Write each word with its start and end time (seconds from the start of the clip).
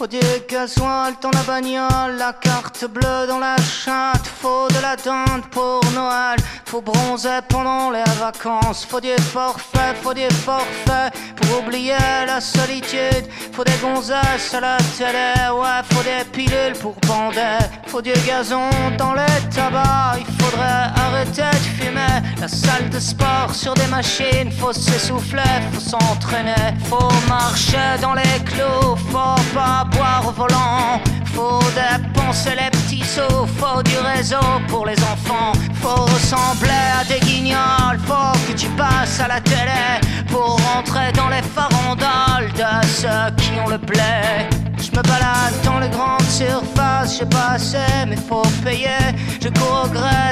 Faut 0.00 0.06
du 0.06 0.18
gasoil 0.48 1.12
dans 1.20 1.30
la 1.30 1.42
bagnole, 1.42 2.16
la 2.16 2.32
carte 2.32 2.86
bleue 2.86 3.26
dans 3.28 3.38
la 3.38 3.56
chatte. 3.58 4.26
Faut 4.40 4.66
de 4.68 4.80
la 4.80 4.96
dinde 4.96 5.44
pour 5.50 5.82
Noël, 5.94 6.38
faut 6.70 6.80
bronzer 6.80 7.42
pendant 7.48 7.90
les 7.90 8.04
vacances. 8.20 8.86
Faut 8.88 9.00
du 9.00 9.16
forfait, 9.18 9.92
faut 10.02 10.14
du 10.14 10.28
forfait 10.46 11.10
pour 11.34 11.58
oublier 11.58 11.96
la 12.26 12.40
solitude. 12.40 13.26
Faut 13.52 13.64
des 13.64 13.78
gonzesses 13.82 14.54
à 14.54 14.60
la 14.60 14.76
télé, 14.96 15.32
ouais, 15.52 15.80
faut 15.90 16.04
des 16.04 16.24
pilules 16.30 16.78
pour 16.80 16.94
bander. 17.08 17.58
Faut 17.88 18.00
du 18.00 18.12
gazon 18.24 18.70
dans 18.96 19.14
les 19.14 19.40
tabacs, 19.52 20.20
il 20.20 20.32
faudrait 20.38 20.86
arrêter 21.04 21.50
de 21.62 21.68
fumer. 21.76 22.16
La 22.40 22.46
salle 22.46 22.88
de 22.88 23.00
sport 23.00 23.52
sur 23.52 23.74
des 23.74 23.88
machines, 23.88 24.52
faut 24.52 24.72
s'essouffler, 24.72 25.56
faut 25.72 25.80
s'entraîner. 25.80 26.66
Faut 26.88 27.12
marcher 27.28 27.98
dans 28.00 28.14
les 28.14 28.38
clous, 28.44 28.94
faut 29.10 29.42
pas 29.52 29.84
boire 29.90 30.24
au 30.28 30.30
volant. 30.30 31.00
Faut 31.34 31.60
dépenser 31.74 32.50
les 32.50 32.70
petits 32.70 33.04
sous, 33.04 33.46
faut 33.58 33.82
du 33.82 33.96
réseau 33.98 34.36
pour 34.68 34.86
les 34.86 35.00
enfants. 35.02 35.52
Faut 35.80 36.04
ressembler 36.04 36.82
à 37.00 37.04
des 37.04 37.20
guignols, 37.20 37.98
faut 38.06 38.36
que 38.46 38.56
tu 38.56 38.68
passes 38.70 39.20
à 39.20 39.28
la 39.28 39.40
télé 39.40 40.00
pour 40.28 40.60
rentrer 40.74 41.12
dans 41.12 41.28
les 41.28 41.42
farandoles 41.42 42.52
de 42.52 42.86
ceux 42.86 43.34
qui 43.36 43.60
ont 43.60 43.68
le 43.68 43.78
blé. 43.78 44.59
Je 44.82 44.90
me 44.90 45.02
balade 45.02 45.54
dans 45.64 45.78
les 45.78 45.88
grandes 45.88 46.22
surfaces, 46.22 47.18
j'ai 47.18 47.26
pas 47.26 47.52
assez, 47.54 47.78
mais 48.08 48.16
faut 48.16 48.42
payer. 48.64 49.14
Je 49.42 49.48
cours 49.48 49.88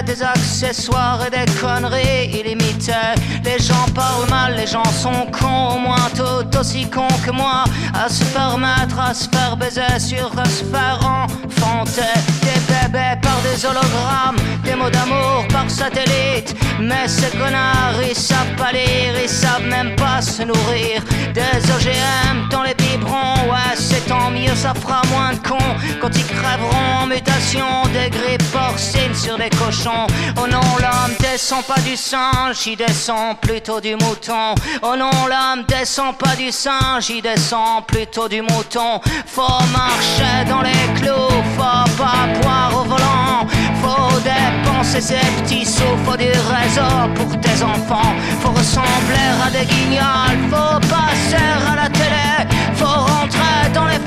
des 0.06 0.22
accessoires 0.22 1.20
et 1.26 1.30
des 1.30 1.50
conneries 1.60 2.30
illimitées. 2.32 3.14
Les 3.44 3.58
gens 3.58 3.86
parlent 3.94 4.28
mal, 4.30 4.54
les 4.56 4.66
gens 4.66 4.84
sont 4.84 5.26
cons, 5.32 5.76
au 5.76 5.78
moins 5.78 6.08
tout 6.16 6.58
aussi 6.58 6.88
cons 6.88 7.18
que 7.24 7.30
moi. 7.30 7.64
À 7.94 8.08
se 8.08 8.24
faire 8.24 8.56
mettre, 8.58 8.98
à 8.98 9.12
se 9.12 9.28
faire 9.28 9.56
baiser, 9.56 9.98
sur 9.98 10.30
à 10.38 10.44
se 10.44 10.64
faire 10.64 10.98
enfanter. 11.02 12.14
Des 12.42 12.60
bébés 12.72 13.18
par 13.22 13.38
des 13.42 13.64
hologrammes, 13.66 14.38
des 14.64 14.74
mots 14.74 14.90
d'amour 14.90 15.46
par 15.52 15.68
satellite. 15.70 16.54
Mais 16.80 17.08
ces 17.08 17.30
connards, 17.36 18.00
ils 18.08 18.16
savent 18.16 18.54
pas 18.56 18.72
lire, 18.72 19.14
ils 19.22 19.28
savent 19.28 19.66
même 19.66 19.94
pas 19.96 20.22
se 20.22 20.42
nourrir. 20.42 21.02
Des 21.34 21.70
OGM 21.72 22.48
dans 22.50 22.62
les 22.62 22.74
biberons, 22.74 23.50
ouais, 23.50 23.74
c'est 23.74 24.06
tant 24.06 24.30
mieux, 24.30 24.37
ça 24.54 24.74
fera 24.74 25.02
moins 25.10 25.32
de 25.32 25.48
cons 25.48 25.76
quand 26.00 26.10
ils 26.14 26.26
crèveront 26.26 27.02
en 27.02 27.06
mutation 27.06 27.66
des 27.92 28.10
grippes 28.10 28.50
porcines 28.52 29.14
sur 29.14 29.36
des 29.36 29.50
cochons. 29.50 30.06
Oh 30.36 30.46
non, 30.50 30.60
l'homme 30.78 31.16
descend 31.20 31.64
pas 31.64 31.80
du 31.80 31.96
singe, 31.96 32.66
il 32.66 32.76
descend 32.76 33.38
plutôt 33.40 33.80
du 33.80 33.94
mouton. 33.94 34.54
Oh 34.82 34.94
non, 34.96 35.10
l'homme 35.28 35.64
descend 35.66 36.16
pas 36.16 36.36
du 36.36 36.50
singe, 36.52 37.10
il 37.10 37.22
descend 37.22 37.86
plutôt 37.86 38.28
du 38.28 38.42
mouton. 38.42 39.00
Faut 39.26 39.62
marcher 39.72 40.44
dans 40.48 40.62
les 40.62 41.00
clous, 41.00 41.42
faut 41.56 41.90
pas 41.96 42.26
boire 42.40 42.72
au 42.80 42.84
volant. 42.84 43.46
Faut 43.82 44.20
dépenser 44.20 45.00
ses 45.00 45.26
petits 45.42 45.64
sous, 45.64 45.96
faut 46.04 46.16
du 46.16 46.28
réseau 46.28 47.08
pour 47.14 47.40
tes 47.40 47.62
enfants. 47.62 48.14
Faut 48.40 48.50
ressembler 48.50 49.28
à 49.46 49.50
des 49.50 49.66
guignols, 49.66 50.38
faut 50.50 50.80
passer 50.88 51.44
à 51.70 51.76
la 51.76 51.88
télé. 51.88 52.28
Faut 52.74 52.86
rentrer 52.86 53.70
dans 53.74 53.86
les 53.86 53.98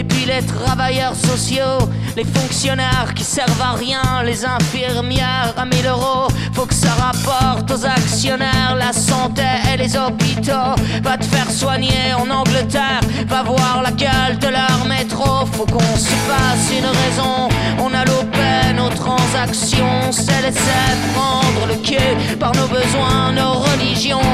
et 0.00 0.04
puis 0.04 0.24
les 0.24 0.42
travailleurs 0.46 1.14
sociaux, 1.14 1.78
les 2.16 2.24
fonctionnaires 2.24 3.12
qui 3.14 3.22
servent 3.22 3.60
à 3.60 3.72
rien, 3.72 4.22
les 4.24 4.46
infirmières 4.46 5.52
à 5.58 5.66
1000 5.66 5.86
euros. 5.86 6.28
Faut 6.54 6.64
que 6.64 6.72
ça 6.74 6.92
rapporte 6.94 7.70
aux 7.70 7.84
actionnaires 7.84 8.76
la 8.78 8.94
santé 8.94 9.42
et 9.70 9.76
les 9.76 9.94
hôpitaux. 9.98 10.74
Va 11.02 11.18
te 11.18 11.24
faire 11.24 11.50
soigner 11.50 12.14
en 12.16 12.30
Angleterre, 12.30 13.02
va 13.28 13.42
voir 13.42 13.82
la 13.84 13.90
gueule 13.90 14.38
de 14.38 14.48
leur 14.48 14.86
métro. 14.88 15.44
Faut 15.52 15.66
qu'on 15.66 15.96
se 15.96 16.16
fasse 16.28 16.66
une 16.78 16.90
raison. 17.02 17.50
On 17.78 17.92
a 17.92 18.02
loupé 18.06 18.72
nos 18.74 18.88
transactions, 18.88 20.12
c'est 20.12 20.40
laisser 20.40 20.90
prendre 21.14 21.66
le 21.68 21.74
cul 21.86 22.36
par 22.38 22.52
nos 22.54 22.68
besoins, 22.68 23.32
nos 23.32 23.52
religions. 23.68 24.30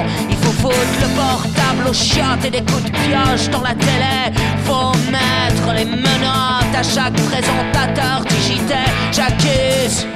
Le 0.69 1.09
portable 1.15 1.88
aux 1.88 1.93
chiottes 1.93 2.44
et 2.44 2.50
des 2.50 2.62
coups 2.62 2.84
de 2.84 2.91
pioche 2.91 3.49
dans 3.50 3.62
la 3.62 3.75
télé. 3.75 4.34
Faut 4.65 4.93
mettre 5.12 5.72
les 5.77 5.84
menottes 5.84 6.75
à 6.75 6.82
chaque 6.82 7.15
présentateur 7.15 8.25
digitaire. 8.28 8.91
J'accuse. 9.12 10.06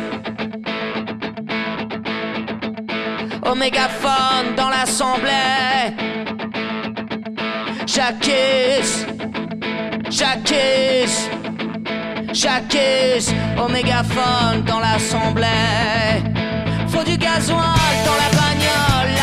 Au 3.48 3.54
mégaphone 3.54 4.54
dans 4.56 4.70
l'assemblée. 4.70 5.94
J'accuse. 7.86 9.06
J'accuse. 10.10 11.28
J'accuse. 12.32 13.32
Au 13.62 13.68
mégaphone 13.68 14.62
dans 14.66 14.80
l'assemblée. 14.80 15.46
Faut 16.88 17.04
du 17.04 17.16
gasoil 17.16 17.96
dans 18.04 18.16
la 18.22 18.30
bagnole, 18.36 19.14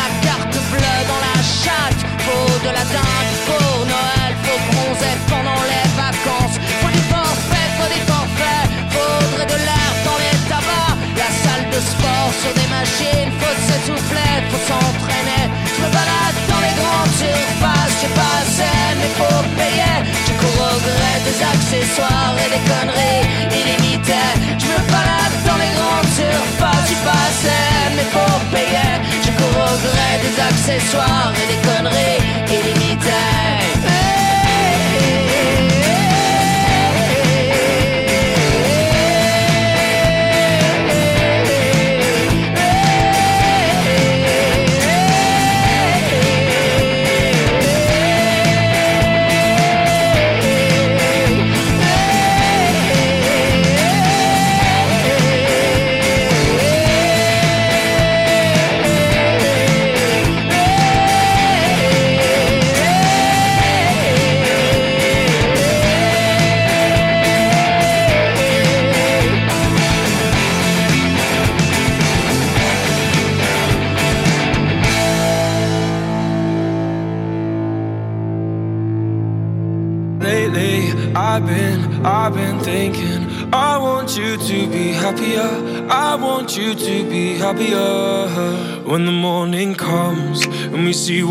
Faut 2.24 2.58
de 2.66 2.70
la 2.70 2.84
dinde 2.94 3.32
pour 3.46 3.86
Noël, 3.86 4.32
faut 4.44 4.60
bronzer 4.68 5.16
pendant 5.28 5.62
les 5.72 5.86
vacances. 5.96 6.56
Faut 6.80 6.92
du 6.92 7.02
forfait, 7.12 7.68
faut 7.78 7.90
des 7.94 8.04
forfaits, 8.10 8.66
faudrait 8.94 9.48
de 9.54 9.58
l'air 9.66 9.90
dans 10.04 10.18
les 10.24 10.36
tabacs. 10.50 10.98
La 11.22 11.30
salle 11.42 11.66
de 11.74 11.80
sport 11.80 12.30
sur 12.42 12.52
des 12.60 12.68
machines, 12.78 13.32
faut 13.40 13.56
s'essouffler, 13.66 14.34
faut 14.50 14.64
s'entraîner. 14.68 15.44
Je 15.74 15.78
me 15.82 15.88
balade 15.96 16.38
dans 16.50 16.62
les 16.66 16.74
grandes 16.80 17.14
surfaces, 17.24 17.94
j'ai 18.00 18.12
pas 18.18 18.34
assez, 18.42 18.80
mais 19.00 19.12
faut 19.18 19.42
payer. 19.56 19.96
Je 20.26 20.32
cours 20.40 20.60
au 20.70 20.76
gré 20.86 21.12
des 21.26 21.38
accessoires 21.52 22.34
et 22.44 22.48
des 22.54 22.62
conneries 22.70 23.24
illimitées. 23.58 24.34
Je 24.60 24.66
me 24.72 24.80
balade 24.92 25.36
dans 25.48 25.58
les 25.64 25.72
grandes 25.78 26.12
surfaces, 26.20 26.84
j'ai 26.88 27.02
pas 27.06 27.22
assez, 27.30 27.66
mais 27.96 28.08
faut 28.14 28.38
payer. 28.52 28.92
Des 30.22 30.40
accessoires 30.42 31.32
et 31.34 31.46
des 31.46 31.60
conneries 31.68 32.18
illimitées. 32.48 33.57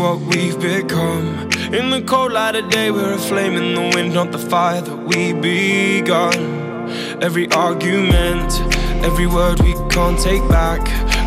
What 0.08 0.34
we've 0.34 0.58
become. 0.58 1.26
In 1.74 1.90
the 1.90 2.02
cold 2.06 2.32
light 2.32 2.56
of 2.56 2.70
day, 2.70 2.90
we're 2.90 3.12
a 3.12 3.18
flame 3.18 3.54
in 3.56 3.74
the 3.74 3.94
wind, 3.94 4.14
not 4.14 4.32
the 4.32 4.38
fire 4.38 4.80
that 4.80 4.96
we 4.96 5.34
begun. 5.34 6.38
Every 7.22 7.46
argument, 7.52 8.50
every 9.04 9.26
word 9.26 9.60
we 9.60 9.74
can't 9.90 10.18
take 10.18 10.46
back. 10.48 10.80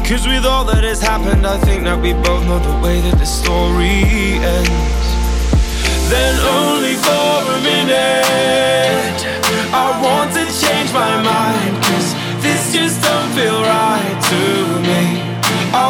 Cause 0.07 0.25
with 0.25 0.45
all 0.45 0.65
that 0.65 0.83
has 0.83 0.99
happened, 0.99 1.45
I 1.45 1.57
think 1.59 1.83
that 1.83 2.01
we 2.01 2.13
both 2.13 2.43
know 2.47 2.57
the 2.57 2.77
way 2.83 2.99
that 3.01 3.17
the 3.19 3.25
story 3.25 4.01
ends 4.55 5.07
then 6.11 6.35
only 6.59 6.95
for 7.05 7.31
a 7.55 7.59
minute. 7.63 9.19
I 9.71 9.87
want 10.03 10.33
to 10.33 10.43
change 10.63 10.91
my 10.91 11.13
mind, 11.21 11.73
cause 11.85 12.09
this 12.43 12.73
just 12.73 13.01
don't 13.01 13.31
feel 13.37 13.61
right 13.61 14.17
to 14.31 14.81
me 14.89 15.30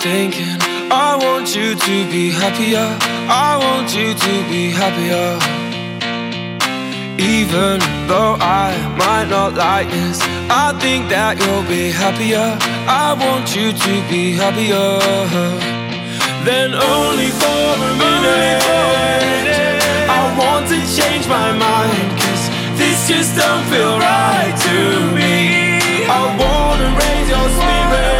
thinking. 0.00 0.58
I 0.90 1.18
want 1.20 1.54
you 1.56 1.74
to 1.74 2.10
be 2.10 2.30
happier. 2.30 2.86
I 3.28 3.58
want 3.58 3.94
you 3.94 4.14
to 4.14 4.32
be 4.48 4.70
happier. 4.70 5.38
Even 7.18 7.80
though 8.06 8.36
I 8.38 8.70
might 8.96 9.26
not 9.28 9.54
like 9.54 9.90
this 9.90 10.20
I 10.48 10.70
think 10.78 11.08
that 11.10 11.34
you'll 11.42 11.66
be 11.66 11.90
happier. 11.90 12.46
I 12.86 13.12
want 13.18 13.56
you 13.56 13.72
to 13.72 13.92
be 14.08 14.38
happier 14.38 15.02
Then 16.46 16.74
only 16.74 17.30
for 17.34 17.66
a 17.74 17.90
minute. 17.98 18.62
I 20.06 20.22
want 20.38 20.70
to 20.70 20.78
change 20.94 21.26
my 21.26 21.50
mind 21.50 22.08
Cause 22.22 22.44
this 22.78 23.08
just 23.08 23.34
don't 23.34 23.66
feel 23.66 23.98
right 23.98 24.54
to 24.54 24.76
me. 25.18 26.06
I 26.06 26.22
wanna 26.38 26.88
raise 27.02 27.28
your 27.34 27.48
spirit 27.58 28.17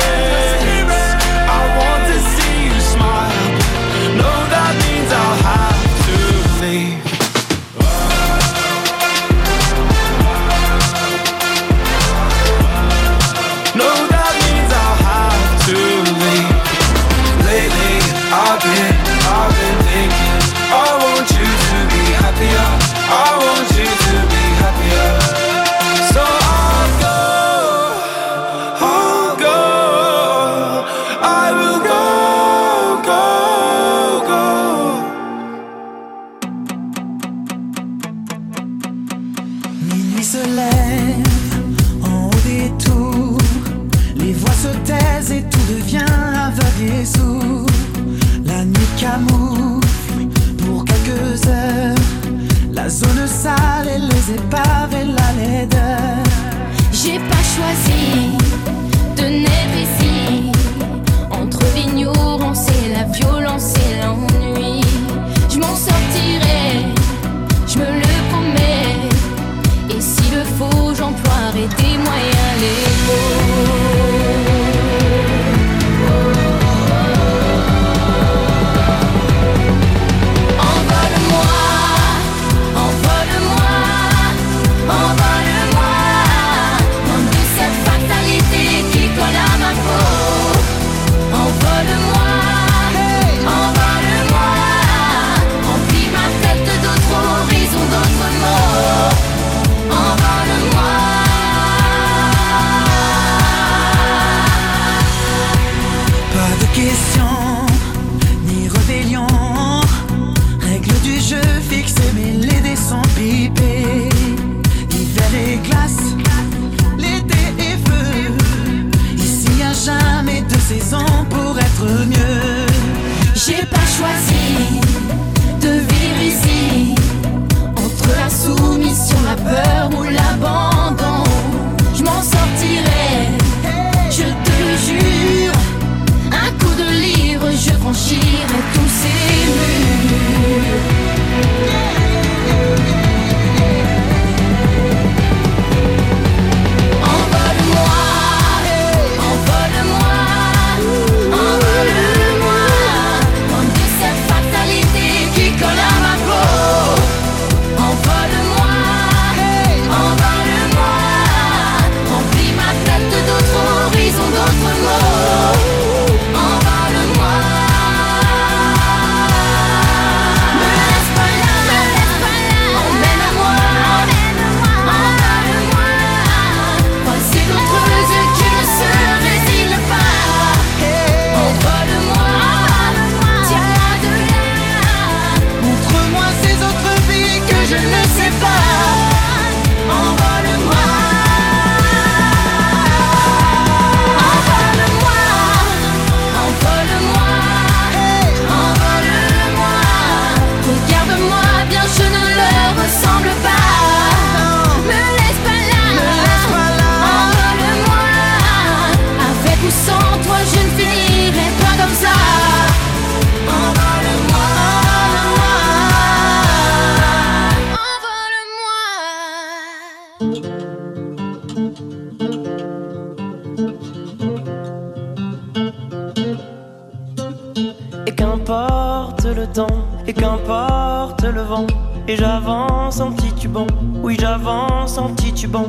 et 230.09 230.15
qu'importe 230.15 231.23
le 231.23 231.43
vent. 231.43 231.67
Et 232.09 232.17
j'avance 232.17 232.99
en 233.01 233.13
titubant, 233.13 233.67
oui 234.03 234.17
j'avance 234.19 234.97
en 234.97 235.11
titubant. 235.15 235.67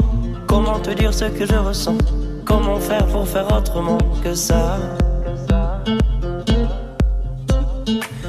Comment 0.48 0.80
te 0.80 0.92
dire 0.92 1.14
ce 1.14 1.26
que 1.26 1.46
je 1.46 1.56
ressens? 1.56 1.98
Comment 2.46 2.80
faire 2.80 3.06
pour 3.08 3.28
faire 3.28 3.52
autrement 3.56 3.98
que 4.24 4.34
ça? 4.34 4.78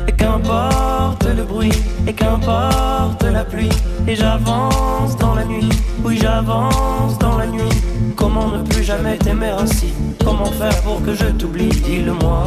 Et 0.08 0.12
qu'importe 0.12 1.24
le 1.24 1.44
bruit, 1.44 1.72
et 2.06 2.12
qu'importe 2.12 3.22
la 3.22 3.44
pluie. 3.44 3.70
Et 4.08 4.16
j'avance 4.16 5.16
dans 5.16 5.34
la 5.34 5.44
nuit, 5.44 5.68
oui 6.04 6.18
j'avance 6.20 7.16
dans 7.18 7.38
la 7.38 7.46
nuit. 7.46 7.70
Comment 8.16 8.48
ne 8.48 8.62
plus 8.64 8.82
jamais 8.82 9.16
t'aimer 9.16 9.50
ainsi? 9.50 9.92
Comment 10.24 10.46
faire 10.46 10.82
pour 10.82 11.02
que 11.04 11.14
je 11.14 11.26
t'oublie? 11.26 11.68
Dis-le-moi. 11.68 12.46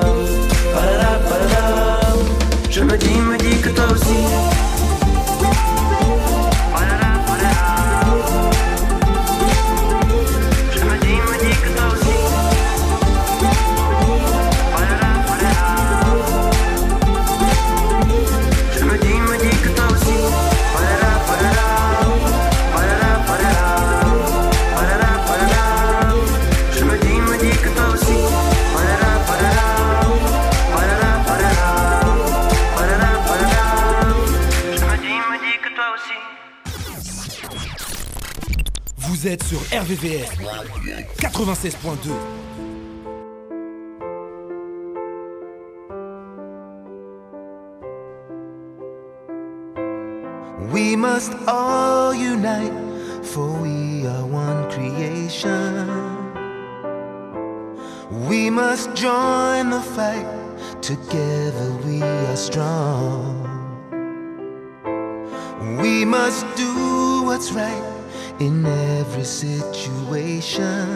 Je 2.81 2.85
me 2.87 2.97
dis, 2.97 4.70
sur 39.51 39.59
RVVS 39.77 40.29
96.2. 41.19 42.09
We 50.71 50.95
must 50.95 51.33
all 51.49 52.13
unite, 52.13 52.71
for 53.23 53.51
we 53.61 54.07
are 54.07 54.25
one 54.25 54.69
creation. 54.69 55.85
We 58.29 58.49
must 58.49 58.95
join 58.95 59.69
the 59.69 59.81
fight, 59.81 60.27
together 60.81 61.73
we 61.85 62.01
are 62.01 62.37
strong. 62.37 63.35
We 65.81 66.05
must 66.05 66.45
do 66.55 67.23
what's 67.25 67.51
right 67.51 68.00
in 68.41 68.65
every 68.65 69.23
situation. 69.23 70.89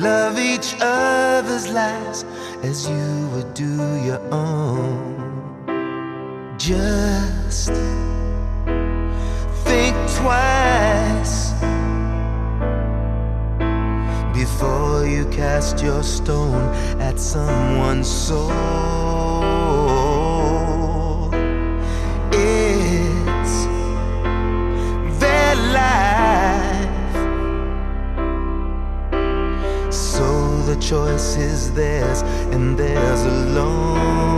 Love 0.00 0.38
each 0.38 0.74
other's 0.80 1.68
lives 1.68 2.24
as 2.62 2.88
you 2.88 3.28
would 3.32 3.52
do 3.52 3.76
your 4.08 4.22
own. 4.32 5.20
Just 6.56 7.72
think 9.66 9.94
twice 10.20 11.52
before 14.32 15.06
you 15.06 15.26
cast 15.30 15.82
your 15.82 16.02
stone 16.02 16.64
at 16.98 17.20
someone's 17.20 18.08
soul. 18.08 19.53
Choice 30.88 31.36
is 31.36 31.72
theirs 31.72 32.20
and 32.52 32.76
theirs 32.76 33.22
alone. 33.22 34.36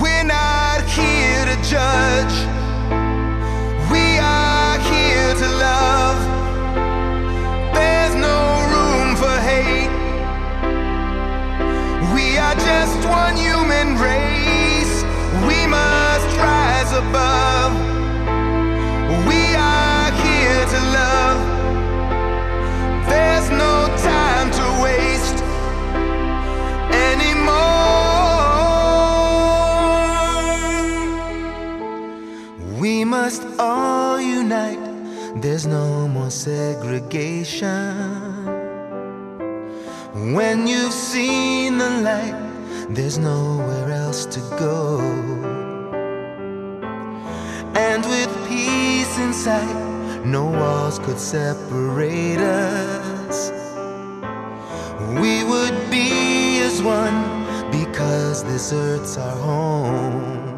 We're 0.00 0.24
not 0.24 0.80
here 0.88 1.44
to 1.44 1.56
judge, 1.62 2.36
we 3.92 4.18
are 4.18 4.78
here 4.78 5.34
to 5.34 5.48
love. 5.68 6.18
There's 7.74 8.14
no 8.14 8.38
room 8.72 9.14
for 9.14 9.36
hate. 9.50 9.92
We 12.14 12.38
are 12.38 12.54
just 12.54 13.06
one 13.06 13.36
human 13.36 13.98
race, 14.00 15.04
we 15.46 15.66
must 15.66 16.34
rise 16.38 16.92
above. 16.92 17.81
There's 35.52 35.66
no 35.66 36.08
more 36.08 36.30
segregation. 36.30 37.66
When 40.34 40.66
you've 40.66 40.94
seen 40.94 41.76
the 41.76 41.90
light, 42.00 42.88
there's 42.88 43.18
nowhere 43.18 43.90
else 43.90 44.24
to 44.24 44.40
go. 44.58 44.98
And 47.74 48.02
with 48.06 48.32
peace 48.48 49.18
in 49.18 49.34
sight, 49.34 50.24
no 50.24 50.46
walls 50.46 50.98
could 50.98 51.18
separate 51.18 52.38
us. 52.38 53.50
We 55.20 55.44
would 55.44 55.90
be 55.90 56.60
as 56.60 56.82
one 56.82 57.44
because 57.70 58.42
this 58.44 58.72
earth's 58.72 59.18
our 59.18 59.36
home. 59.36 60.51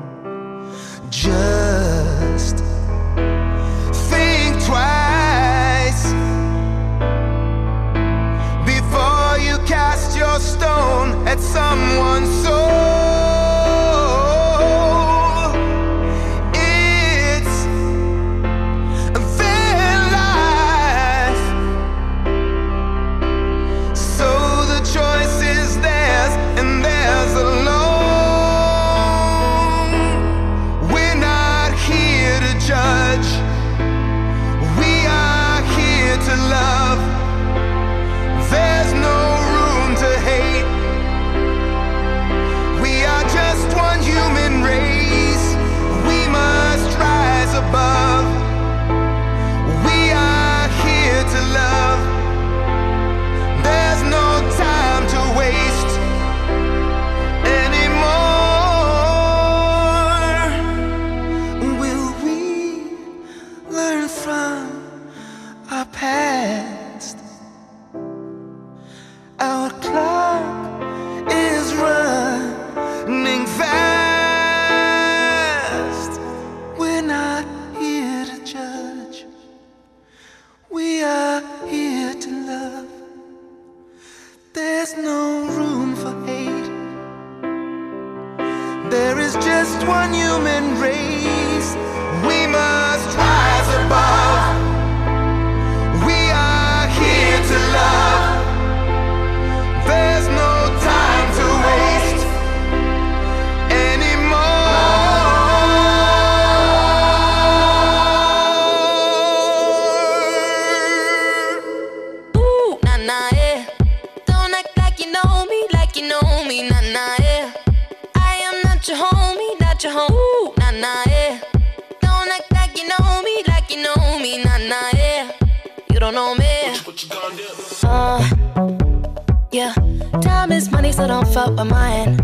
Time 130.25 130.53
is 130.53 130.71
money, 130.71 130.91
so 130.91 131.07
don't 131.07 131.29
fuck 131.29 131.51
with 131.51 131.69
mine. 131.69 132.17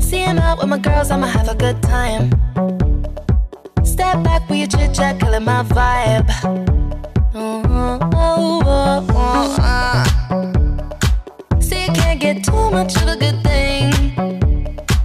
See 0.00 0.18
him 0.18 0.38
out 0.38 0.58
with 0.58 0.68
my 0.68 0.78
girls, 0.78 1.12
I'ma 1.12 1.28
have 1.28 1.48
a 1.48 1.54
good 1.54 1.80
time. 1.80 2.30
Step 3.84 4.24
back 4.24 4.48
with 4.48 4.58
your 4.58 4.66
chit 4.66 4.92
chat, 4.92 5.20
killing 5.20 5.44
my 5.44 5.62
vibe. 5.62 6.28
Ooh, 7.36 7.60
See, 11.62 11.86
you 11.86 11.92
can't 11.92 12.20
get 12.20 12.42
too 12.42 12.70
much 12.72 12.96
of 12.96 13.06
a 13.06 13.16
good 13.16 13.40
thing. 13.44 13.92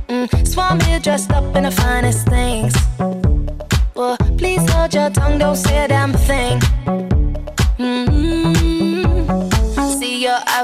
Mm, 0.10 0.47
so 0.47 0.62
I'm 0.62 0.79
here 0.79 0.99
dressed 0.99 1.31
up 1.31 1.55
in 1.55 1.63
the 1.63 1.71
finest 1.71 2.27
things. 2.27 2.73
Well, 3.93 4.17
please 4.39 4.67
hold 4.71 4.95
your 4.95 5.12
tongue, 5.12 5.38
don't 5.38 5.55
say 5.55 5.86
a 5.86 5.88
damn 5.88 6.13
thing. 6.13 6.60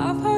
I've 0.00 0.22
heard 0.22 0.37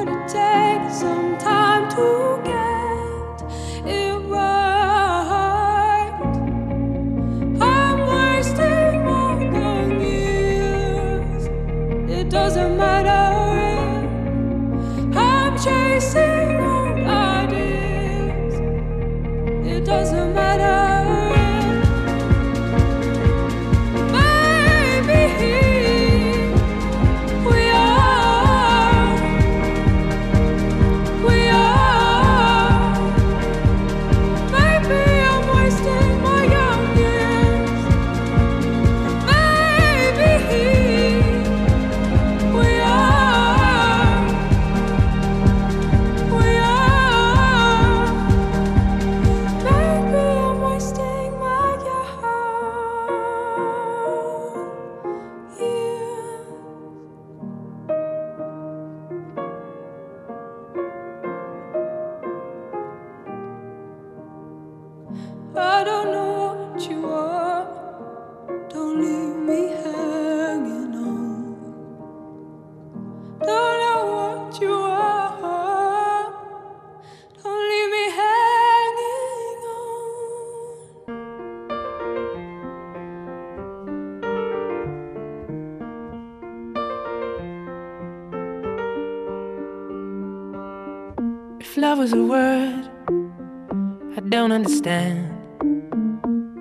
don't 94.51 94.65
understand. 94.65 95.31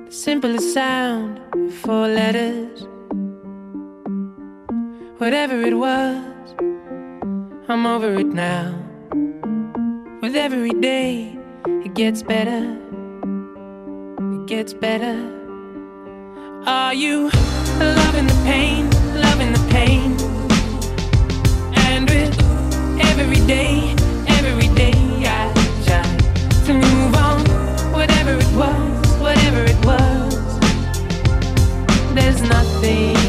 The 0.06 0.12
simplest 0.12 0.74
sound, 0.74 1.40
four 1.82 2.06
letters. 2.06 2.86
Whatever 5.18 5.60
it 5.62 5.74
was, 5.74 6.54
I'm 7.68 7.86
over 7.86 8.14
it 8.14 8.28
now. 8.28 8.74
With 10.22 10.36
every 10.36 10.70
day, 10.80 11.36
it 11.84 11.94
gets 11.94 12.22
better. 12.22 12.78
It 14.34 14.46
gets 14.46 14.72
better. 14.72 15.16
Are 16.66 16.94
you 16.94 17.30
loving 17.78 18.26
the 18.26 18.40
pain, 18.44 18.88
loving 19.26 19.52
the 19.52 19.66
pain? 19.70 20.16
And 21.88 22.08
with 22.08 22.34
every 23.10 23.44
day, 23.46 23.99
There's 32.12 32.42
nothing 32.42 33.19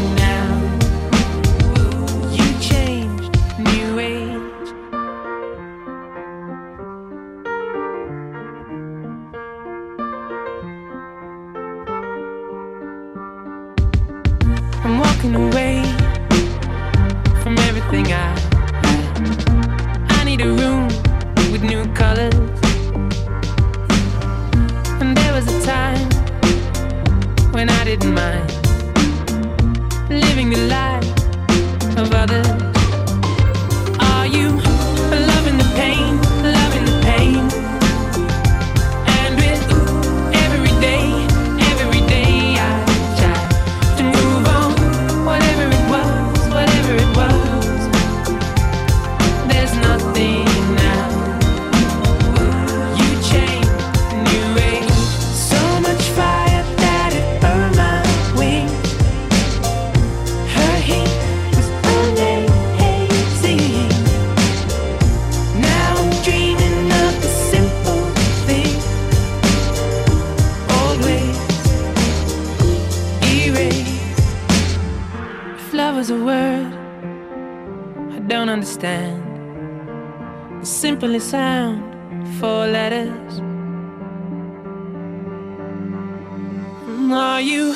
Are 87.13 87.41
you 87.41 87.75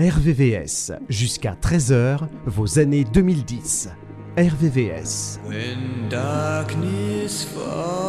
RVVS, 0.00 0.92
jusqu'à 1.10 1.54
13h, 1.60 2.20
vos 2.46 2.78
années 2.78 3.04
2010. 3.04 3.90
RVVS. 4.38 5.38
When 5.46 6.08
darkness 6.08 7.44
falls 7.44 8.06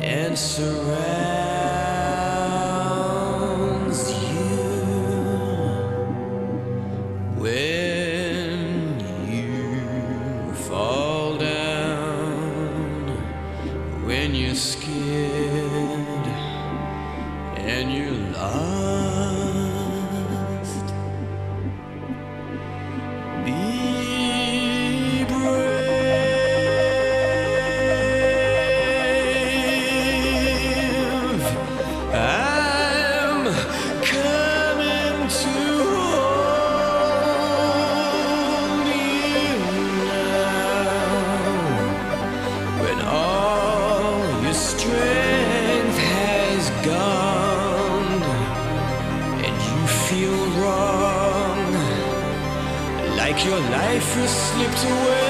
and 0.00 0.34
surrounds 0.34 0.72
you, 4.32 4.72
when 7.36 9.00
you 9.28 10.54
fall 10.54 11.36
down, 11.36 13.10
when 14.06 14.34
you're 14.34 14.54
slipped 54.28 54.84
away. 54.84 55.21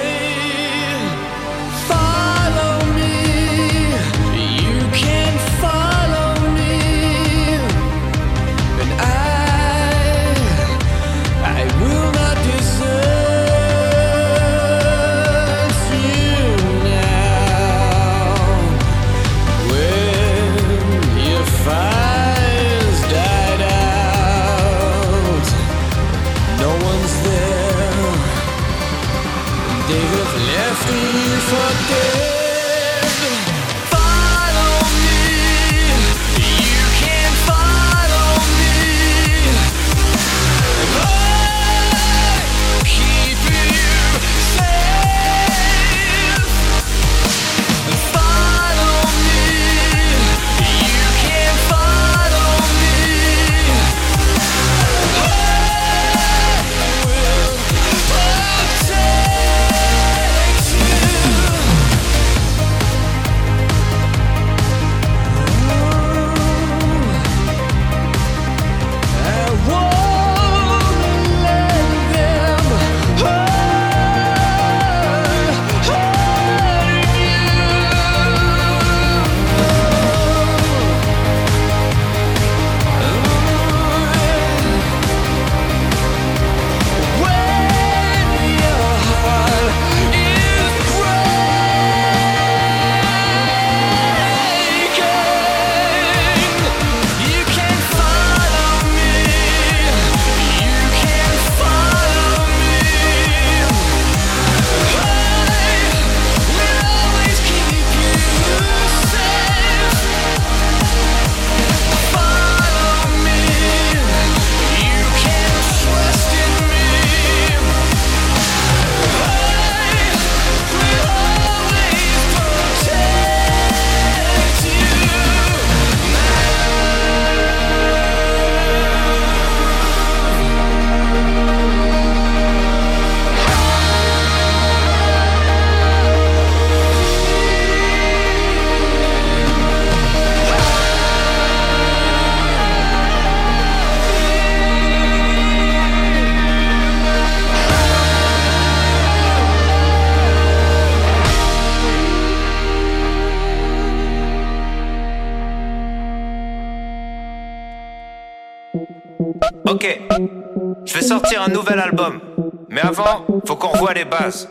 Un 161.37 161.48
nouvel 161.48 161.78
album. 161.78 162.20
Mais 162.68 162.80
avant, 162.80 163.26
faut 163.46 163.56
qu'on 163.56 163.68
revoie 163.68 163.92
les 163.94 164.04
bases. 164.04 164.48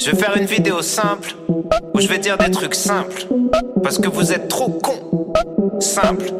Je 0.00 0.10
vais 0.10 0.16
faire 0.16 0.36
une 0.36 0.46
vidéo 0.46 0.82
simple 0.82 1.34
où 1.92 2.00
je 2.00 2.06
vais 2.08 2.18
dire 2.18 2.38
des 2.38 2.50
trucs 2.50 2.74
simples. 2.74 3.26
Parce 3.82 3.98
que 3.98 4.08
vous 4.08 4.32
êtes 4.32 4.48
trop 4.48 4.70
cons. 4.70 5.32
Simple, 5.80 6.32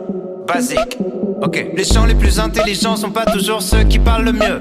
basique. 0.47 0.99
Ok, 1.43 1.67
les 1.75 1.85
gens 1.85 2.07
les 2.07 2.15
plus 2.15 2.39
intelligents 2.39 2.97
sont 2.97 3.11
pas 3.11 3.27
toujours 3.27 3.63
ceux 3.63 3.83
qui 3.85 3.99
parlent 3.99 4.25
le 4.25 4.33
mieux. 4.33 4.61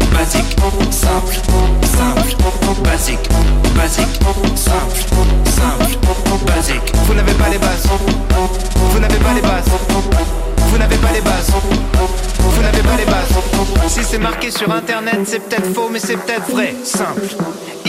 basique, 0.11 0.55
simple, 0.91 1.35
simple, 1.83 2.35
basique, 2.83 3.29
basique, 3.75 4.19
simple, 4.55 4.97
simple, 5.45 6.45
basique. 6.45 6.93
Vous 7.05 7.13
n'avez 7.13 7.33
pas 7.33 7.49
les 7.49 7.57
bases, 7.57 7.87
vous 8.75 8.99
n'avez 8.99 9.17
pas 9.17 9.33
les 9.33 9.41
bases, 9.41 9.65
vous 10.57 10.77
n'avez 10.77 10.97
pas 10.97 11.11
les 11.13 11.21
bases, 11.21 11.51
vous 12.39 12.61
n'avez 12.61 12.81
pas 12.81 12.97
les 12.97 13.05
bases. 13.05 13.87
Si 13.87 14.03
c'est 14.03 14.19
marqué 14.19 14.51
sur 14.51 14.71
internet, 14.71 15.19
c'est 15.25 15.39
peut-être 15.39 15.73
faux, 15.73 15.89
mais 15.91 15.99
c'est 15.99 16.17
peut-être 16.17 16.49
vrai, 16.49 16.75
simple. 16.83 17.21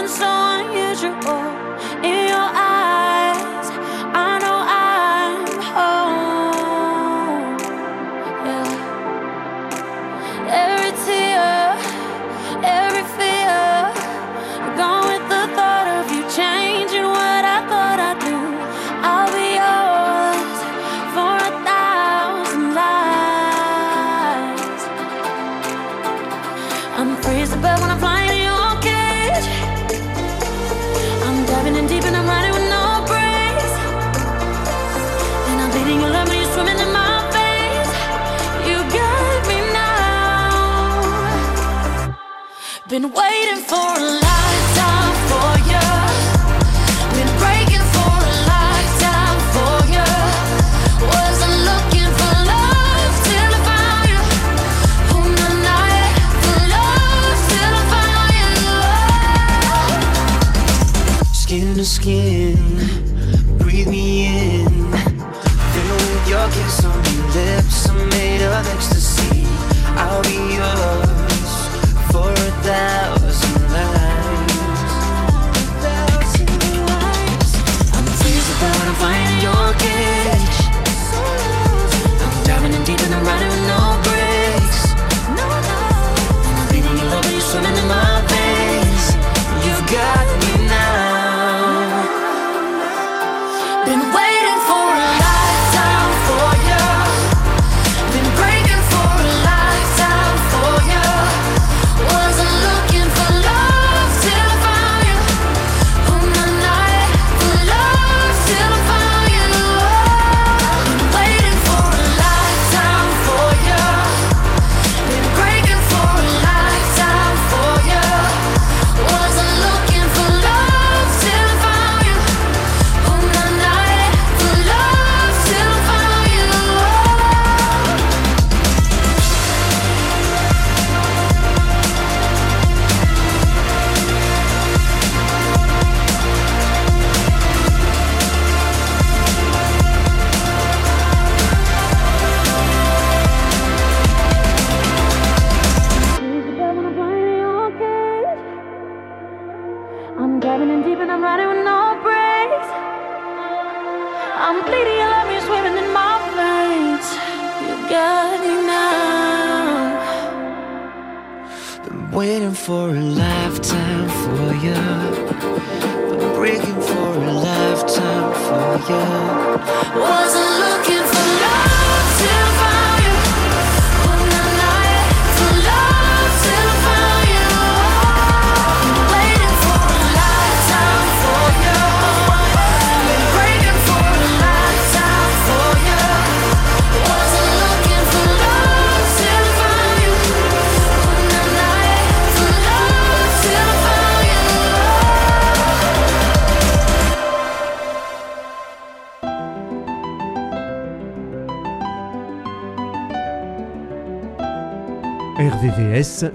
something 0.00 0.16
so 0.16 0.24
unusual. 0.24 1.49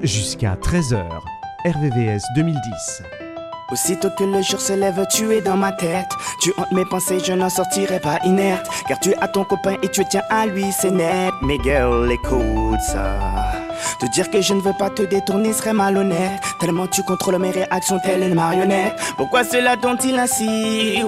jusqu'à 0.03 0.55
13h. 0.55 1.03
RVVS 1.65 2.21
2010. 2.36 3.03
Aussitôt 3.71 4.09
que 4.17 4.23
le 4.23 4.43
jour 4.43 4.61
se 4.61 4.73
lève, 4.73 5.03
tu 5.09 5.31
es 5.33 5.41
dans 5.41 5.57
ma 5.57 5.71
tête. 5.71 6.09
Tu 6.41 6.51
hantes 6.57 6.71
mes 6.71 6.86
pensées, 6.86 7.19
je 7.25 7.33
n'en 7.33 7.49
sortirai 7.49 7.99
pas 7.99 8.19
inerte. 8.23 8.67
Car 8.88 8.99
tu 8.99 9.15
as 9.15 9.27
ton 9.27 9.43
copain 9.43 9.75
et 9.81 9.88
tu 9.88 10.05
tiens 10.05 10.21
à 10.29 10.45
lui, 10.45 10.65
c'est 10.71 10.91
net. 10.91 11.33
Mais 11.41 11.57
girl, 11.63 12.11
écoute 12.11 12.79
ça. 12.88 13.17
Te 13.99 14.05
dire 14.07 14.29
que 14.29 14.41
je 14.41 14.53
ne 14.53 14.61
veux 14.61 14.73
pas 14.77 14.91
te 14.91 15.01
détourner 15.01 15.51
serait 15.53 15.73
malhonnête. 15.73 16.41
Tellement 16.59 16.86
tu 16.88 17.01
contrôles 17.03 17.39
mes 17.39 17.51
réactions, 17.51 17.99
telle 17.99 18.21
une 18.21 18.36
marionnette. 18.36 18.93
Pourquoi 19.17 19.43
cela 19.43 19.75
dont 19.75 19.97
il 19.97 20.19
ainsi. 20.19 21.01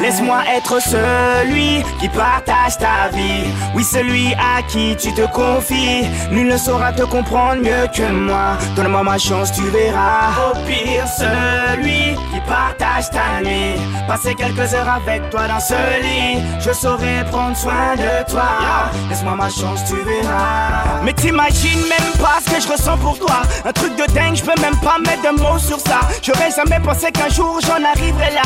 Laisse-moi 0.00 0.38
être 0.56 0.80
celui 0.80 1.82
qui 2.00 2.08
partage 2.08 2.78
ta 2.78 3.08
vie. 3.12 3.44
Oui, 3.74 3.82
celui 3.84 4.34
à 4.34 4.62
qui 4.62 4.96
tu 4.96 5.12
te 5.14 5.26
confies. 5.32 6.06
Nul 6.30 6.48
ne 6.48 6.56
saura 6.56 6.92
te 6.92 7.02
comprendre 7.02 7.62
mieux 7.62 7.86
que 7.94 8.10
moi. 8.10 8.56
Donne-moi 8.74 9.02
ma 9.02 9.18
chance, 9.18 9.52
tu 9.52 9.62
verras. 9.62 10.30
Au 10.50 10.54
pire, 10.66 11.06
celui 11.08 12.14
qui 12.32 12.40
partage 12.46 13.10
ta 13.10 13.42
nuit. 13.42 13.76
Passer 14.06 14.34
quelques 14.34 14.74
heures 14.74 14.88
avec 14.88 15.30
toi 15.30 15.48
dans 15.48 15.60
ce 15.60 15.74
lit. 16.02 16.42
Je 16.60 16.72
saurai 16.72 17.24
prendre 17.30 17.56
soin 17.56 17.96
de 17.96 18.30
toi. 18.30 18.90
Laisse-moi 19.08 19.34
ma 19.34 19.48
chance, 19.48 19.80
tu 19.88 19.96
verras. 19.96 21.02
Mais 21.02 21.12
t'imagines 21.12 21.80
même 21.88 22.12
pas 22.18 22.38
ce 22.44 22.54
que 22.54 22.60
je 22.60 22.68
ressens 22.68 22.98
pour 22.98 23.18
toi. 23.18 23.42
Un 23.64 23.72
truc 23.72 23.96
de 23.96 24.12
dingue, 24.12 24.36
je 24.36 24.42
peux 24.42 24.60
même 24.60 24.76
pas 24.76 24.98
mettre 24.98 25.22
de 25.22 25.40
mots 25.40 25.58
sur 25.58 25.80
ça. 25.80 26.00
J'aurais 26.22 26.50
jamais 26.50 26.80
pensé 26.80 27.10
qu'un 27.10 27.28
jour 27.28 27.58
j'en 27.62 27.82
arriverais 27.84 28.32
là. 28.32 28.42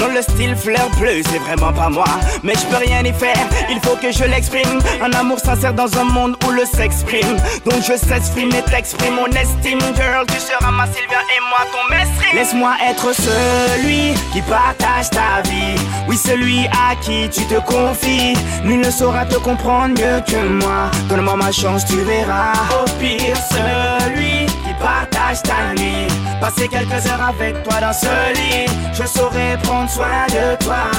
Non, 0.00 0.14
le 0.14 0.22
style 0.22 0.56
fleur 0.56 0.89
plus, 0.98 1.22
c'est 1.30 1.38
vraiment 1.38 1.72
pas 1.72 1.88
moi. 1.88 2.04
Mais 2.42 2.54
je 2.54 2.66
peux 2.66 2.76
rien 2.76 3.02
y 3.02 3.12
faire, 3.12 3.46
il 3.70 3.80
faut 3.80 3.96
que 3.96 4.12
je 4.12 4.24
l'exprime. 4.24 4.80
Un 5.02 5.12
amour 5.12 5.38
sincère 5.38 5.74
dans 5.74 5.96
un 5.98 6.04
monde 6.04 6.36
où 6.46 6.50
le 6.50 6.64
s'exprime. 6.64 7.36
Donc 7.64 7.82
je 7.82 7.96
s'exprime 7.96 8.50
et 8.50 8.62
t'exprime 8.70 9.14
mon 9.14 9.26
estime. 9.26 9.80
Girl, 9.96 10.26
tu 10.26 10.40
seras 10.40 10.70
ma 10.70 10.86
Sylvia 10.86 11.18
et 11.36 11.40
moi 11.48 11.66
ton 11.72 11.94
mestre. 11.94 12.34
Laisse-moi 12.34 12.72
être 12.88 13.14
celui 13.14 14.14
qui 14.32 14.42
partage 14.42 15.10
ta 15.10 15.42
vie. 15.48 15.80
Oui, 16.08 16.16
celui 16.16 16.66
à 16.66 16.94
qui 17.00 17.28
tu 17.28 17.44
te 17.46 17.60
confies. 17.60 18.34
Nul 18.64 18.80
ne 18.80 18.90
saura 18.90 19.24
te 19.26 19.36
comprendre 19.36 19.88
mieux 20.00 20.20
que 20.26 20.48
moi. 20.64 20.90
Donne-moi 21.08 21.36
ma 21.36 21.52
chance, 21.52 21.84
tu 21.86 21.96
verras. 21.96 22.52
Au 22.80 22.84
pire, 22.98 23.36
celui 23.50 24.46
qui 24.46 24.74
partage 24.80 25.42
ta 25.42 25.74
nuit. 25.80 26.09
Passer 26.40 26.68
quelques 26.68 27.06
heures 27.06 27.22
avec 27.28 27.62
toi 27.62 27.80
dans 27.80 27.92
ce 27.92 28.32
lit. 28.34 28.66
Je 28.94 29.04
saurai 29.04 29.58
prendre 29.62 29.90
soin 29.90 30.26
de 30.28 30.56
toi. 30.64 30.90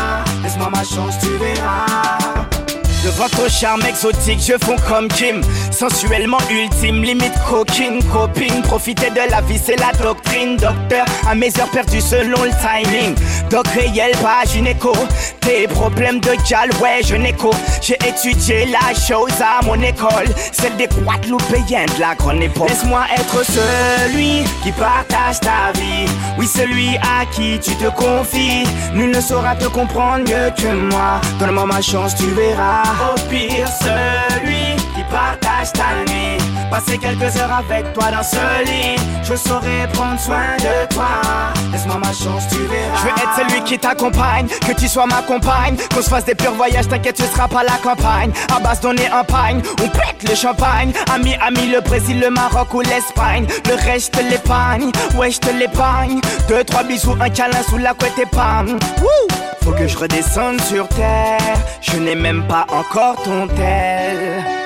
Laisse-moi 0.43 0.69
ma 0.69 0.83
chance, 0.83 1.17
tu 1.19 1.29
verras. 1.37 2.50
De 3.03 3.09
votre 3.09 3.49
charme 3.49 3.81
exotique, 3.81 4.39
je 4.39 4.53
fonds 4.63 4.75
comme 4.87 5.07
Kim. 5.07 5.41
Sensuellement 5.71 6.37
ultime, 6.51 7.01
limite 7.01 7.33
coquine, 7.49 8.03
copine. 8.03 8.61
Profiter 8.61 9.09
de 9.09 9.31
la 9.31 9.41
vie, 9.41 9.59
c'est 9.63 9.75
la 9.79 9.91
doctrine. 9.93 10.55
Docteur, 10.57 11.05
à 11.27 11.33
mes 11.33 11.47
heures 11.59 11.71
perdues 11.71 11.99
selon 11.99 12.43
le 12.43 12.51
timing. 12.61 13.15
Doc 13.49 13.65
réel, 13.69 14.11
pas 14.21 14.45
gynéco. 14.45 14.93
Tes 15.39 15.67
problèmes 15.67 16.19
de 16.19 16.33
gal, 16.47 16.69
ouais, 16.79 17.01
je 17.03 17.15
n'écho. 17.15 17.49
J'ai 17.81 17.97
étudié 18.07 18.67
la 18.67 18.93
chose 18.93 19.33
à 19.41 19.65
mon 19.65 19.81
école. 19.81 20.29
Celle 20.51 20.75
des 20.77 20.87
Guadeloupéens 20.87 21.85
de 21.95 21.99
la 21.99 22.13
grande 22.13 22.43
époque. 22.43 22.69
Laisse-moi 22.69 23.01
être 23.15 23.43
celui 23.43 24.43
qui 24.61 24.71
partage 24.73 25.39
ta 25.39 25.71
vie. 25.73 26.05
Oui, 26.37 26.45
celui 26.45 26.97
à 26.97 27.25
qui 27.31 27.59
tu 27.59 27.75
te 27.75 27.89
confies. 27.89 28.67
Nul 28.93 29.09
ne 29.09 29.21
saura 29.21 29.55
te 29.55 29.65
comprendre 29.65 30.19
mieux 30.19 30.51
que 30.55 30.71
moi. 30.71 31.19
Donne-moi 31.39 31.65
ma 31.65 31.81
chance, 31.81 32.13
tu 32.15 32.27
verras. 32.27 32.90
Au 32.99 33.15
pire, 33.29 33.67
celui 33.69 34.75
qui 34.93 35.03
partage 35.09 35.71
ta 35.71 36.11
nuit. 36.11 36.40
Passer 36.71 36.97
quelques 36.97 37.35
heures 37.35 37.51
avec 37.51 37.91
toi 37.91 38.11
dans 38.11 38.23
ce 38.23 38.63
lit. 38.63 38.95
Je 39.23 39.35
saurai 39.35 39.89
prendre 39.91 40.17
soin 40.17 40.55
de 40.57 40.93
toi. 40.93 41.05
Laisse-moi 41.69 41.97
ma 41.97 42.13
chance, 42.13 42.47
tu 42.49 42.59
verras. 42.59 42.97
Je 42.97 43.03
veux 43.03 43.09
être 43.09 43.49
celui 43.49 43.63
qui 43.65 43.77
t'accompagne, 43.77 44.47
que 44.47 44.71
tu 44.79 44.87
sois 44.87 45.05
ma 45.05 45.21
compagne. 45.21 45.75
Qu'on 45.93 46.01
se 46.01 46.09
fasse 46.09 46.23
des 46.23 46.33
purs 46.33 46.53
voyages, 46.53 46.87
t'inquiète, 46.87 47.17
tu 47.17 47.23
seras 47.23 47.49
pas 47.49 47.63
la 47.63 47.77
campagne. 47.83 48.31
À 48.55 48.61
base 48.61 48.79
donner 48.79 49.07
un 49.07 49.25
pagne, 49.25 49.61
on 49.83 49.89
pète 49.89 50.29
le 50.29 50.33
champagne. 50.33 50.93
Ami, 51.13 51.35
ami, 51.45 51.67
le 51.67 51.81
Brésil, 51.81 52.21
le 52.21 52.29
Maroc 52.29 52.73
ou 52.73 52.79
l'Espagne. 52.79 53.45
Le 53.67 53.75
reste, 53.75 54.15
je 54.15 54.19
te 54.21 54.29
l'épargne, 54.29 54.91
ouais, 55.15 55.29
je 55.29 55.39
te 55.39 55.49
l'épargne. 55.49 56.21
Deux, 56.47 56.63
trois 56.63 56.83
bisous, 56.83 57.17
un 57.19 57.29
câlin 57.29 57.63
sous 57.69 57.79
la 57.79 57.93
couette 57.93 58.17
et! 58.17 58.27
Faut 59.63 59.71
que 59.71 59.87
je 59.87 59.97
redescende 59.97 60.61
sur 60.61 60.87
terre. 60.87 61.57
Je 61.81 61.97
n'ai 61.97 62.15
même 62.15 62.47
pas 62.47 62.65
encore 62.69 63.21
ton 63.23 63.47
tel. 63.47 64.60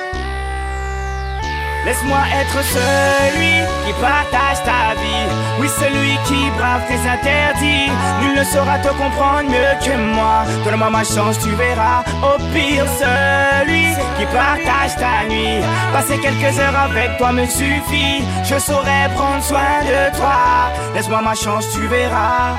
Laisse-moi 1.86 2.18
être 2.40 2.64
celui 2.64 3.62
qui 3.86 3.92
partage 4.00 4.58
ta 4.64 4.94
vie. 5.00 5.26
Oui, 5.60 5.68
celui 5.78 6.18
qui 6.26 6.50
brave 6.58 6.82
tes 6.88 6.98
interdits. 7.08 7.92
Nul 8.20 8.34
ne 8.36 8.42
saura 8.42 8.80
te 8.80 8.88
comprendre 8.88 9.48
mieux 9.48 9.74
que 9.84 9.96
moi. 9.96 10.42
Donne-moi 10.64 10.90
ma 10.90 11.04
chance, 11.04 11.38
tu 11.38 11.50
verras. 11.50 12.02
Au 12.24 12.38
pire, 12.52 12.86
celui 12.98 13.94
qui 14.18 14.26
partage 14.26 14.96
ta 14.96 15.28
nuit. 15.28 15.62
Passer 15.92 16.18
quelques 16.18 16.58
heures 16.58 16.76
avec 16.76 17.18
toi 17.18 17.30
me 17.30 17.46
suffit. 17.46 18.24
Je 18.42 18.58
saurai 18.58 19.08
prendre 19.14 19.44
soin 19.44 19.78
de 19.82 20.16
toi. 20.16 20.72
Laisse-moi 20.92 21.22
ma 21.22 21.36
chance, 21.36 21.68
tu 21.72 21.86
verras. 21.86 22.56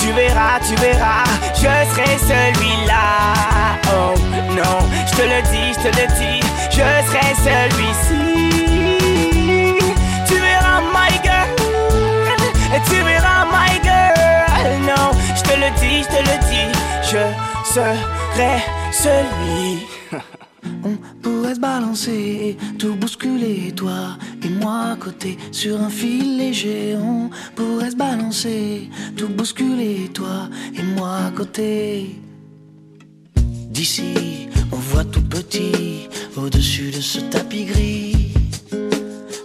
Tu 0.00 0.12
verras, 0.12 0.58
tu 0.66 0.74
verras, 0.76 1.24
je 1.54 1.60
serai 1.60 2.16
celui-là. 2.18 3.04
Oh 3.92 4.14
non, 4.56 4.78
je 5.06 5.16
te 5.16 5.22
le 5.22 5.42
dis, 5.50 5.72
je 5.74 5.88
te 5.88 5.96
le 6.00 6.06
dis, 6.18 6.40
je 6.70 6.86
serai 7.06 7.34
celui-ci. 7.46 8.22
Tu 10.26 10.34
verras, 10.34 10.80
my 10.94 11.12
girl, 11.24 11.48
tu 12.88 12.96
verras, 13.02 13.44
my 13.46 13.74
girl. 13.82 14.70
Non, 14.90 15.10
je 15.36 15.42
te 15.42 15.54
le 15.62 15.70
dis, 15.80 16.02
je 16.04 16.08
te 16.08 16.20
le 16.28 16.36
dis, 16.48 16.70
je 17.02 17.24
serai 17.72 18.62
celui. 18.92 19.86
On 20.84 20.96
pourrait 21.22 21.54
se 21.54 21.60
balancer, 21.60 22.56
tout 22.78 22.94
bousculer, 22.94 23.72
toi 23.72 24.16
et 24.42 24.48
moi 24.48 24.92
à 24.92 24.96
côté 24.96 25.38
sur 25.52 25.80
un 25.80 25.88
fil 25.88 26.36
léger. 26.36 26.96
On 26.96 27.30
pourrait 27.54 27.90
se 27.90 27.96
balancer, 27.96 28.90
tout 29.16 29.28
bousculer, 29.28 30.10
toi 30.12 30.48
et 30.78 30.82
moi 30.82 31.16
à 31.28 31.30
côté. 31.30 32.20
D'ici, 33.80 34.50
on 34.72 34.76
voit 34.76 35.06
tout 35.06 35.22
petit 35.22 36.06
au-dessus 36.36 36.90
de 36.90 37.00
ce 37.00 37.18
tapis 37.18 37.64
gris. 37.64 38.34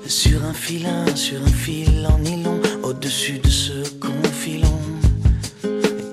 Sur 0.08 0.44
un 0.44 0.52
filin, 0.52 1.06
sur 1.16 1.42
un 1.42 1.56
fil 1.64 2.06
en 2.06 2.20
nylon, 2.20 2.60
au-dessus 2.84 3.40
de 3.40 3.48
ce 3.50 3.88
confilon. 3.98 4.78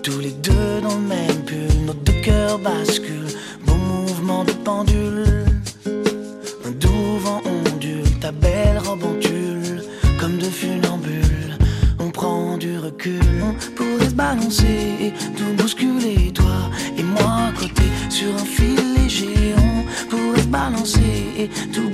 Tous 0.04 0.20
les 0.20 0.30
deux 0.30 0.80
dans 0.84 0.94
le 0.94 1.08
même 1.08 1.44
pull, 1.44 1.84
nos 1.84 1.94
deux 1.94 2.20
cœurs 2.22 2.60
basculent. 2.60 3.34
Beau 3.66 3.74
mouvement 3.74 4.44
de 4.44 4.52
pendule, 4.52 5.44
un 6.64 6.70
doux 6.78 7.18
vent 7.24 7.42
ondule, 7.44 8.08
ta 8.20 8.30
belle 8.30 8.78
robe 8.84 9.02
en 9.02 9.18
tulle, 9.18 9.82
comme 10.20 10.38
de 10.38 10.44
funambule. 10.44 11.58
On 11.98 12.10
prend 12.10 12.56
du 12.56 12.78
recul, 12.78 13.20
on 13.42 13.54
pourrait 13.74 14.10
se 14.10 14.14
balancer, 14.14 15.12
tout 15.36 15.60
bousculer, 15.60 15.91
tout 21.72 21.91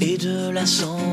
et 0.00 0.18
de 0.18 0.50
la 0.50 0.66
s'envoler, 0.66 1.09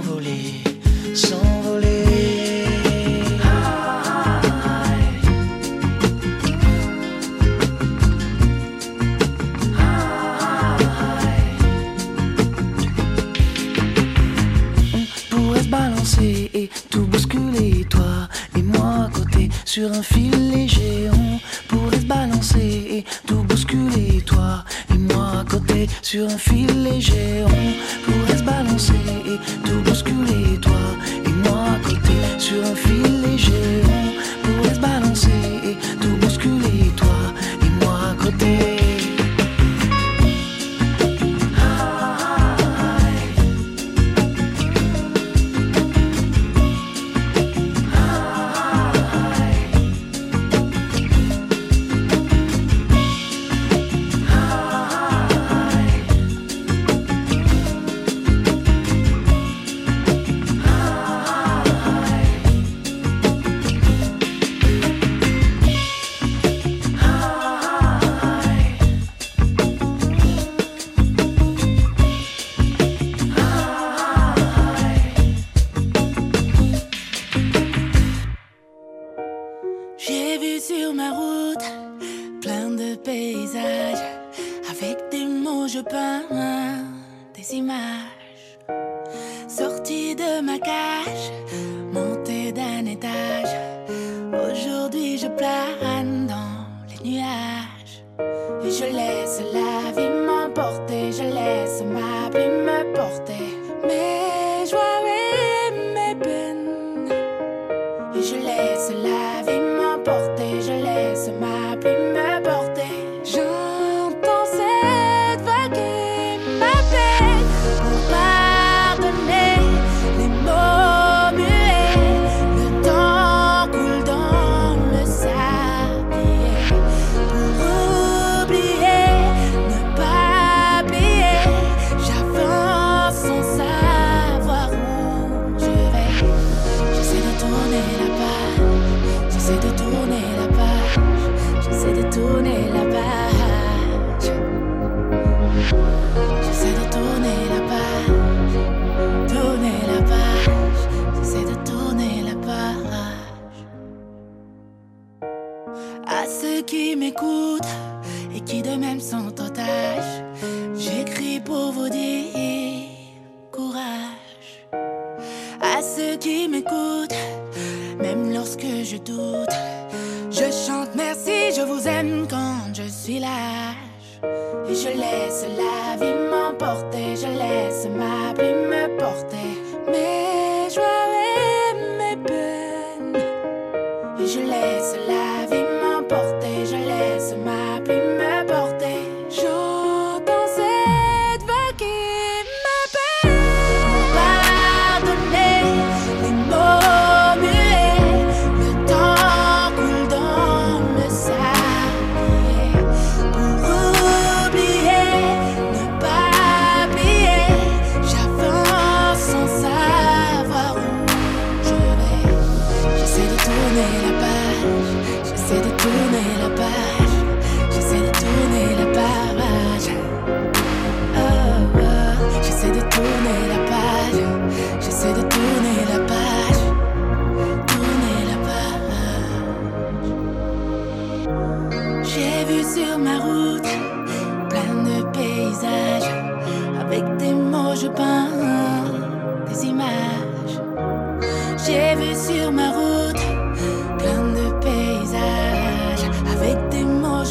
j'essaie 139.47 139.59
de 139.59 139.77
tourner 139.77 139.86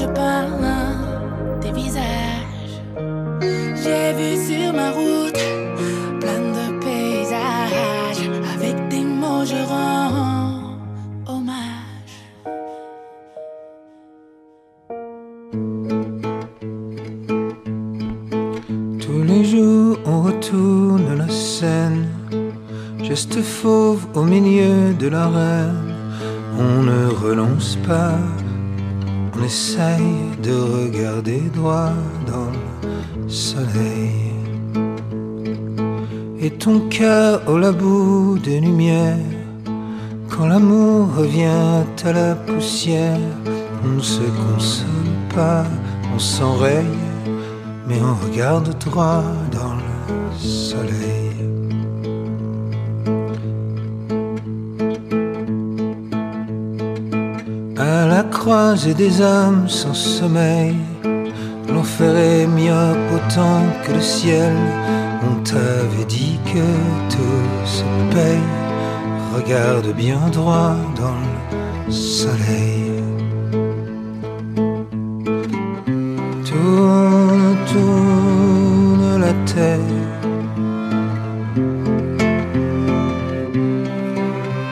je 0.06 0.12
peins 0.12 1.60
des 1.60 1.72
visages. 1.72 2.74
J'ai 3.82 4.12
vu 4.18 4.36
sur 4.48 4.72
ma 4.72 4.90
route 4.90 5.42
plein 6.20 6.42
de 6.58 6.66
paysages, 6.84 8.30
avec 8.54 8.88
des 8.88 9.04
mots 9.04 9.44
je 9.44 9.60
rends 9.68 10.76
hommage. 11.26 12.14
Tous 19.00 19.22
les 19.22 19.44
jours 19.44 19.98
on 20.06 20.22
retourne 20.22 21.18
la 21.18 21.28
scène, 21.28 22.06
geste 23.02 23.40
fauve 23.42 24.06
au 24.14 24.22
milieu 24.22 24.94
de 24.94 25.08
l'arène. 25.08 25.94
On 26.58 26.82
ne 26.82 27.08
relance 27.08 27.76
pas, 27.86 28.15
essaye 29.46 30.16
de 30.42 30.54
regarder 30.76 31.40
droit 31.54 31.94
dans 32.26 32.50
le 32.52 33.28
soleil. 33.28 34.32
Et 36.40 36.50
ton 36.50 36.80
cœur 36.88 37.42
au 37.48 37.56
la 37.56 37.72
bout 37.72 38.38
des 38.42 38.60
lumières, 38.60 39.32
quand 40.30 40.46
l'amour 40.46 41.08
revient 41.16 41.84
à 42.04 42.12
la 42.12 42.34
poussière, 42.34 43.18
on 43.84 43.88
ne 43.96 44.00
se 44.00 44.26
console 44.44 45.16
pas, 45.34 45.64
on 46.14 46.18
s'enraye 46.18 47.06
mais 47.86 48.00
on 48.02 48.14
regarde 48.26 48.76
droit 48.78 49.22
dans 49.52 49.74
le 49.74 50.38
soleil. 50.38 51.25
Croisée 58.66 58.94
des 58.94 59.22
âmes 59.22 59.68
sans 59.68 59.94
sommeil, 59.94 60.74
l'enfer 61.72 62.16
est 62.16 62.48
autant 63.14 63.62
que 63.84 63.92
le 63.92 64.00
ciel. 64.00 64.56
On 65.22 65.34
t'avait 65.44 66.08
dit 66.08 66.40
que 66.52 66.66
tout 67.14 67.48
se 67.64 67.84
paye. 68.12 68.50
Regarde 69.36 69.94
bien 69.94 70.18
droit 70.32 70.74
dans 70.96 71.22
le 71.86 71.92
soleil. 71.92 72.90
Tourne, 76.48 77.56
tourne 77.72 79.20
la 79.20 79.34
terre. 79.54 79.94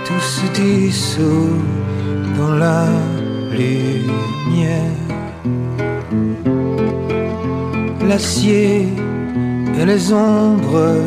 Tout 0.04 0.24
se 0.34 0.46
dissout 0.60 1.62
dans 2.36 2.54
la 2.54 3.03
Et 8.16 8.86
les 9.84 10.12
ombres 10.12 11.02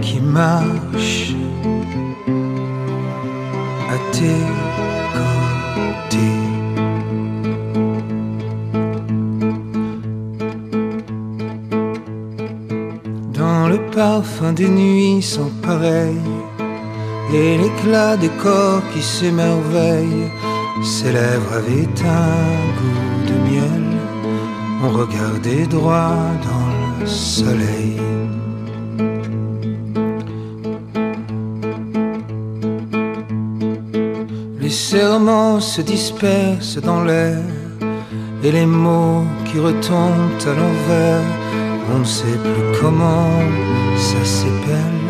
qui 0.00 0.20
marchent 0.20 1.34
à 3.90 3.96
tes 4.12 4.44
côtés. 5.14 6.18
Dans 13.32 13.66
le 13.66 13.78
parfum 13.90 14.52
des 14.52 14.68
nuits 14.68 15.22
sans 15.22 15.50
pareil 15.60 16.14
et 17.34 17.58
l'éclat 17.58 18.16
des 18.16 18.30
corps 18.40 18.82
qui 18.94 19.02
s'émerveillent, 19.02 20.30
ses 20.84 21.10
lèvres 21.10 21.52
avaient 21.52 21.88
un 22.04 22.46
goût. 22.78 23.21
On 24.84 24.90
regardait 24.90 25.66
droit 25.66 26.16
dans 26.42 26.98
le 27.00 27.06
soleil. 27.06 28.00
Les 34.60 34.70
serments 34.70 35.60
se 35.60 35.82
dispersent 35.82 36.80
dans 36.82 37.04
l'air 37.04 37.38
et 38.42 38.50
les 38.50 38.66
mots 38.66 39.24
qui 39.44 39.60
retombent 39.60 40.42
à 40.46 40.54
l'envers 40.60 41.22
On 41.94 41.98
ne 42.00 42.04
sait 42.04 42.38
plus 42.42 42.80
comment 42.80 43.28
ça 43.96 44.24
s'épelle. 44.24 45.01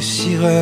Le 0.00 0.06
chant 0.06 0.59